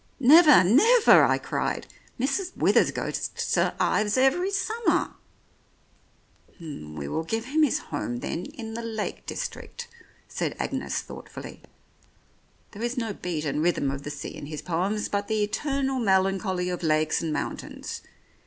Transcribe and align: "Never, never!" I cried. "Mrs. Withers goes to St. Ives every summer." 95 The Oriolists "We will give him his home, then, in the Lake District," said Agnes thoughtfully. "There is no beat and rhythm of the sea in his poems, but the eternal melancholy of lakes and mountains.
"Never, 0.19 0.63
never!" 0.63 1.23
I 1.25 1.37
cried. 1.37 1.85
"Mrs. 2.19 2.57
Withers 2.57 2.89
goes 2.89 3.27
to 3.27 3.39
St. 3.39 3.75
Ives 3.79 4.17
every 4.17 4.49
summer." 4.49 5.13
95 6.57 6.57
The 6.59 6.65
Oriolists 6.67 6.97
"We 6.99 7.07
will 7.07 7.23
give 7.23 7.45
him 7.45 7.61
his 7.61 7.77
home, 7.77 8.17
then, 8.17 8.45
in 8.45 8.73
the 8.73 8.81
Lake 8.81 9.27
District," 9.27 9.87
said 10.27 10.55
Agnes 10.57 11.01
thoughtfully. 11.03 11.61
"There 12.71 12.81
is 12.81 12.97
no 12.97 13.13
beat 13.13 13.45
and 13.45 13.61
rhythm 13.61 13.91
of 13.91 14.01
the 14.01 14.09
sea 14.09 14.35
in 14.35 14.47
his 14.47 14.63
poems, 14.63 15.07
but 15.07 15.27
the 15.27 15.43
eternal 15.43 15.99
melancholy 15.99 16.69
of 16.69 16.81
lakes 16.81 17.21
and 17.21 17.31
mountains. 17.31 18.01